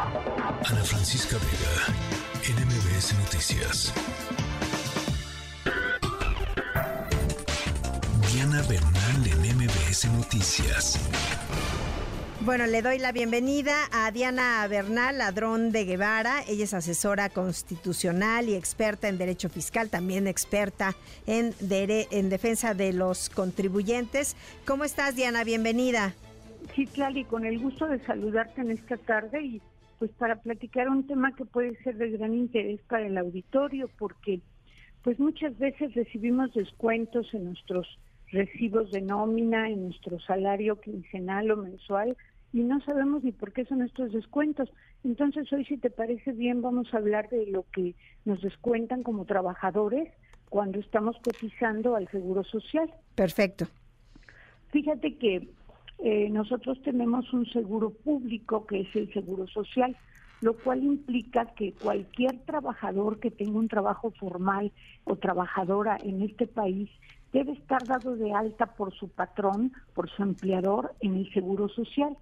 [0.00, 1.92] Ana Francisca Vega,
[2.54, 3.92] NMBS Noticias.
[8.32, 11.00] Diana Bernal en MBS Noticias.
[12.42, 16.44] Bueno, le doy la bienvenida a Diana Bernal, ladrón de Guevara.
[16.46, 20.94] Ella es asesora constitucional y experta en derecho fiscal, también experta
[21.26, 24.36] en, en defensa de los contribuyentes.
[24.64, 25.42] ¿Cómo estás, Diana?
[25.42, 26.14] Bienvenida.
[26.76, 29.62] Sí, Clary, con el gusto de saludarte en esta tarde y
[29.98, 34.40] pues para platicar un tema que puede ser de gran interés para el auditorio, porque
[35.02, 37.98] pues muchas veces recibimos descuentos en nuestros
[38.30, 42.16] recibos de nómina, en nuestro salario quincenal o mensual,
[42.52, 44.70] y no sabemos ni por qué son estos descuentos.
[45.04, 47.94] Entonces hoy, si te parece bien, vamos a hablar de lo que
[48.24, 50.12] nos descuentan como trabajadores
[50.48, 52.90] cuando estamos cotizando al Seguro Social.
[53.14, 53.66] Perfecto.
[54.70, 55.48] Fíjate que
[55.98, 59.96] eh, nosotros tenemos un seguro público que es el Seguro Social,
[60.40, 64.72] lo cual implica que cualquier trabajador que tenga un trabajo formal
[65.04, 66.88] o trabajadora en este país
[67.32, 72.16] debe estar dado de alta por su patrón, por su empleador en el Seguro Social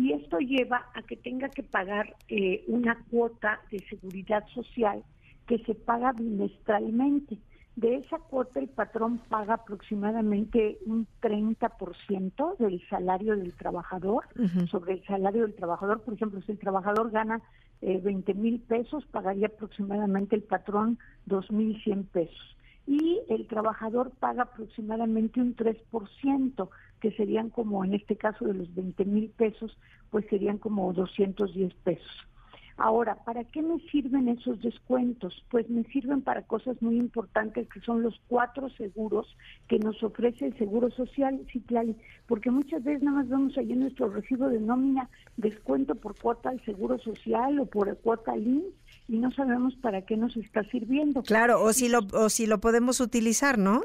[0.00, 5.04] y esto lleva a que tenga que pagar eh, una cuota de seguridad social
[5.46, 7.36] que se paga bimestralmente.
[7.76, 14.24] De esa cuota el patrón paga aproximadamente un 30% del salario del trabajador
[14.70, 16.02] sobre el salario del trabajador.
[16.02, 17.40] Por ejemplo, si el trabajador gana
[17.80, 20.98] eh, 20 mil pesos, pagaría aproximadamente el patrón
[21.28, 26.68] 2.100 pesos y el trabajador paga aproximadamente un 3%,
[27.00, 29.78] que serían como en este caso de los 20 mil pesos,
[30.10, 32.26] pues serían como 210 pesos.
[32.82, 35.44] Ahora, ¿para qué me sirven esos descuentos?
[35.50, 39.36] Pues me sirven para cosas muy importantes que son los cuatro seguros
[39.68, 41.94] que nos ofrece el Seguro Social, Citlali,
[42.26, 46.48] porque muchas veces nada más vemos ahí en nuestro recibo de nómina descuento por cuota
[46.48, 51.22] al Seguro Social o por cuota al y no sabemos para qué nos está sirviendo.
[51.22, 53.82] Claro, o si lo, o si lo podemos utilizar, ¿no?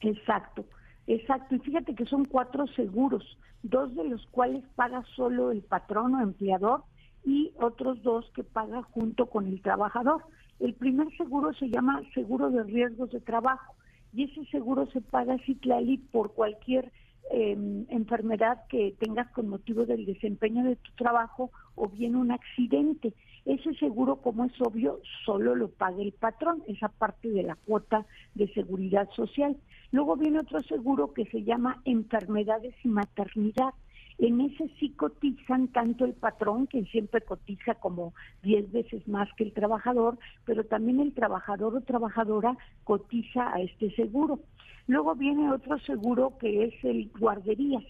[0.00, 0.64] Exacto,
[1.06, 1.54] exacto.
[1.54, 6.22] Y fíjate que son cuatro seguros, dos de los cuales paga solo el patrón o
[6.22, 6.82] empleador
[7.24, 10.22] y otros dos que paga junto con el trabajador.
[10.60, 13.74] El primer seguro se llama seguro de riesgos de trabajo
[14.12, 16.92] y ese seguro se paga Citlali por cualquier
[17.30, 23.14] em, enfermedad que tengas con motivo del desempeño de tu trabajo o bien un accidente.
[23.44, 28.06] Ese seguro, como es obvio, solo lo paga el patrón, esa parte de la cuota
[28.34, 29.56] de seguridad social.
[29.90, 33.74] Luego viene otro seguro que se llama enfermedades y maternidad.
[34.22, 39.42] En ese sí cotizan tanto el patrón, que siempre cotiza como 10 veces más que
[39.42, 44.38] el trabajador, pero también el trabajador o trabajadora cotiza a este seguro.
[44.86, 47.82] Luego viene otro seguro que es el guarderías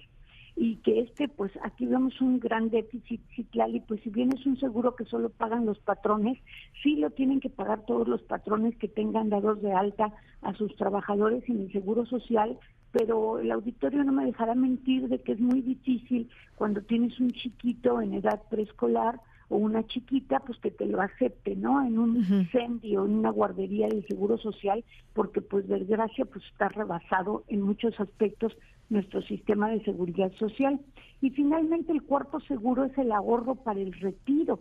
[0.56, 4.46] y que este, pues aquí vemos un gran déficit ciclal y pues si bien es
[4.46, 6.38] un seguro que solo pagan los patrones,
[6.82, 10.74] sí lo tienen que pagar todos los patrones que tengan dados de alta a sus
[10.76, 12.58] trabajadores en el seguro social
[12.92, 17.30] pero el auditorio no me dejará mentir de que es muy difícil cuando tienes un
[17.30, 21.84] chiquito en edad preescolar o una chiquita, pues que te lo acepte, ¿no?
[21.84, 27.44] En un incendio, en una guardería del Seguro Social, porque pues desgracia pues está rebasado
[27.48, 28.56] en muchos aspectos
[28.88, 30.80] nuestro sistema de seguridad social.
[31.20, 34.60] Y finalmente el cuerpo seguro es el ahorro para el retiro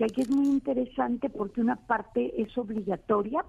[0.00, 3.44] que aquí es muy interesante porque una parte es obligatoria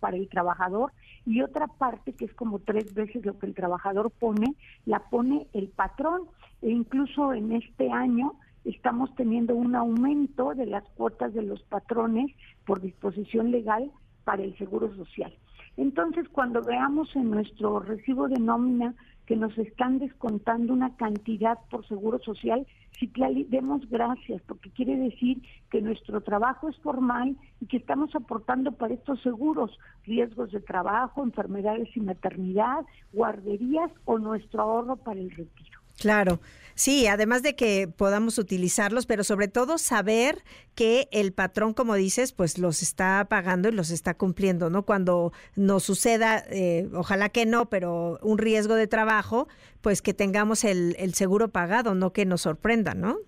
[0.00, 0.92] para el trabajador
[1.26, 4.54] y otra parte, que es como tres veces lo que el trabajador pone,
[4.86, 6.22] la pone el patrón.
[6.62, 8.32] E incluso en este año
[8.64, 12.34] estamos teniendo un aumento de las cuotas de los patrones
[12.64, 13.90] por disposición legal
[14.24, 15.34] para el Seguro Social.
[15.76, 18.94] Entonces, cuando veamos en nuestro recibo de nómina
[19.30, 22.66] que nos están descontando una cantidad por seguro social,
[22.98, 23.08] sí
[23.48, 28.94] demos gracias, porque quiere decir que nuestro trabajo es formal y que estamos aportando para
[28.94, 35.79] estos seguros, riesgos de trabajo, enfermedades y maternidad, guarderías o nuestro ahorro para el retiro.
[36.00, 36.40] Claro,
[36.74, 40.42] sí, además de que podamos utilizarlos, pero sobre todo saber
[40.74, 44.84] que el patrón, como dices, pues los está pagando y los está cumpliendo, ¿no?
[44.84, 49.46] Cuando nos suceda, eh, ojalá que no, pero un riesgo de trabajo,
[49.82, 53.18] pues que tengamos el, el seguro pagado, no que nos sorprenda, ¿no?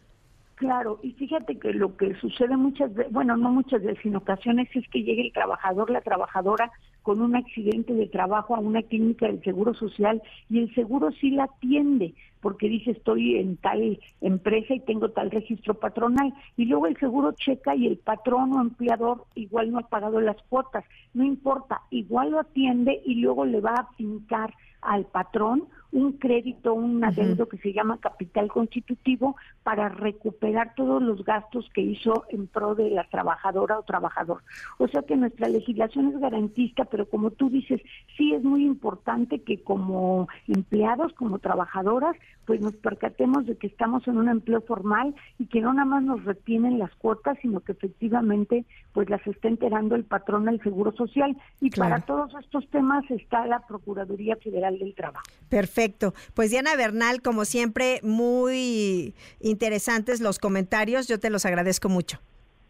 [0.55, 4.69] Claro, y fíjate que lo que sucede muchas veces, bueno, no muchas veces, en ocasiones
[4.75, 6.71] es que llegue el trabajador, la trabajadora
[7.03, 11.31] con un accidente de trabajo a una clínica del Seguro Social y el seguro sí
[11.31, 16.87] la atiende, porque dice estoy en tal empresa y tengo tal registro patronal y luego
[16.87, 20.85] el seguro checa y el patrón o empleador igual no ha pagado las cuotas,
[21.15, 26.73] no importa, igual lo atiende y luego le va a fincar al patrón un crédito,
[26.73, 32.47] un adeudo que se llama capital constitutivo para recuperar todos los gastos que hizo en
[32.47, 34.43] pro de la trabajadora o trabajador.
[34.79, 37.83] O sea que nuestra legislación es garantista, pero como tú dices,
[38.17, 44.09] sí es muy importante que como empleados, como trabajadoras, pues nos percatemos de que estamos
[44.09, 47.73] en un empleo formal y que no nada más nos retienen las cuotas, sino que
[47.73, 51.37] efectivamente pues las está enterando el patrón del Seguro Social.
[51.61, 55.25] Y para todos estos temas está la Procuraduría Federal del Trabajo.
[55.49, 55.73] Perfecto.
[55.83, 56.15] Perfecto.
[56.35, 61.09] Pues Diana Bernal, como siempre, muy interesantes los comentarios.
[61.09, 62.21] Yo te los agradezco mucho.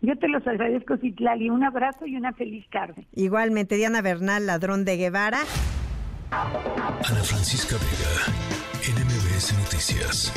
[0.01, 1.51] Yo te los agradezco, Citlali.
[1.51, 3.07] Un abrazo y una feliz tarde.
[3.13, 5.41] Igualmente, Diana Bernal, ladrón de Guevara.
[6.31, 10.33] Ana Francisca Vega, NMBS Noticias.